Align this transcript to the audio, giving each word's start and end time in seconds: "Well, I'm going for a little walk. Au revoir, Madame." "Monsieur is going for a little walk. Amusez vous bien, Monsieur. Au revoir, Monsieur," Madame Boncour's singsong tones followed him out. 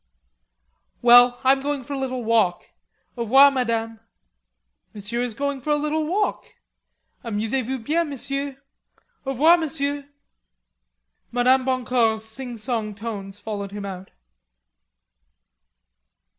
"Well, 1.03 1.39
I'm 1.43 1.59
going 1.59 1.83
for 1.83 1.93
a 1.93 1.99
little 1.99 2.23
walk. 2.23 2.71
Au 3.15 3.21
revoir, 3.21 3.51
Madame." 3.51 3.99
"Monsieur 4.95 5.21
is 5.21 5.35
going 5.35 5.61
for 5.61 5.69
a 5.69 5.75
little 5.75 6.07
walk. 6.07 6.55
Amusez 7.23 7.63
vous 7.67 7.77
bien, 7.77 8.09
Monsieur. 8.09 8.57
Au 9.27 9.29
revoir, 9.31 9.57
Monsieur," 9.59 10.09
Madame 11.31 11.65
Boncour's 11.65 12.25
singsong 12.25 12.95
tones 12.95 13.39
followed 13.39 13.71
him 13.73 13.85
out. 13.85 14.09